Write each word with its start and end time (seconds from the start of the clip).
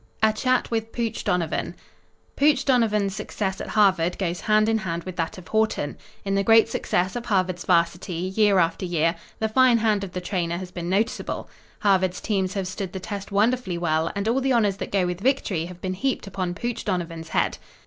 A 0.23 0.33
CHAT 0.33 0.71
WITH 0.71 0.91
POOCH 0.93 1.25
DONOVAN 1.25 1.75
Pooch 2.35 2.65
Donovan's 2.65 3.15
success 3.15 3.61
at 3.61 3.67
Harvard 3.67 4.17
goes 4.17 4.41
hand 4.41 4.67
in 4.67 4.79
hand 4.79 5.03
with 5.03 5.15
that 5.17 5.37
of 5.37 5.49
Haughton. 5.49 5.95
In 6.25 6.33
the 6.33 6.41
great 6.43 6.67
success 6.67 7.15
of 7.15 7.27
Harvard's 7.27 7.65
Varsity, 7.65 8.15
year 8.35 8.57
after 8.57 8.83
year, 8.83 9.13
the 9.37 9.47
fine 9.47 9.77
hand 9.77 10.03
of 10.03 10.13
the 10.13 10.19
trainer 10.19 10.57
has 10.57 10.71
been 10.71 10.89
noticeable. 10.89 11.47
Harvard's 11.81 12.19
teams 12.19 12.55
have 12.55 12.67
stood 12.67 12.93
the 12.93 12.99
test 12.99 13.31
wonderfully 13.31 13.77
well, 13.77 14.11
and 14.15 14.27
all 14.27 14.41
the 14.41 14.53
honors 14.53 14.77
that 14.77 14.91
go 14.91 15.05
with 15.05 15.21
victory 15.21 15.65
have 15.65 15.81
been 15.81 15.93
heaped 15.93 16.25
upon 16.25 16.55
Pooch 16.55 16.83
Donovan's 16.83 17.29
head. 17.29 17.59